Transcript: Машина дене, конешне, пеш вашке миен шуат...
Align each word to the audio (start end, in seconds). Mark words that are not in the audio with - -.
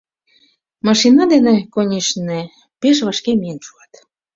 Машина 0.87 1.23
дене, 1.33 1.55
конешне, 1.73 2.41
пеш 2.81 2.97
вашке 3.05 3.31
миен 3.39 3.59
шуат... 3.65 3.91